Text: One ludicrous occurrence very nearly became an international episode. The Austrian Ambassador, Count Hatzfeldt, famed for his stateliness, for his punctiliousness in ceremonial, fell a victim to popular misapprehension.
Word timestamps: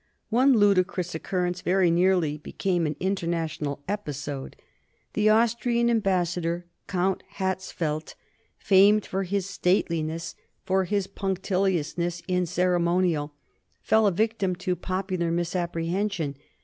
One 0.31 0.57
ludicrous 0.57 1.13
occurrence 1.13 1.61
very 1.61 1.91
nearly 1.91 2.39
became 2.39 2.87
an 2.87 2.95
international 2.99 3.83
episode. 3.87 4.55
The 5.13 5.29
Austrian 5.29 5.91
Ambassador, 5.91 6.65
Count 6.87 7.21
Hatzfeldt, 7.37 8.15
famed 8.57 9.05
for 9.05 9.21
his 9.25 9.47
stateliness, 9.47 10.33
for 10.65 10.85
his 10.85 11.05
punctiliousness 11.05 12.23
in 12.27 12.47
ceremonial, 12.47 13.35
fell 13.83 14.07
a 14.07 14.11
victim 14.11 14.55
to 14.55 14.75
popular 14.75 15.29
misapprehension. 15.31 16.35